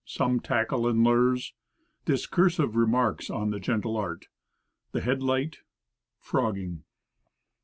[0.03, 1.53] SOME TACKLE AND LURES.
[2.05, 4.29] DISCURSIVE REMARKS ON THE GENTLE ART.
[4.93, 5.59] THE HEADLIGHT.
[6.19, 6.85] FROGGING.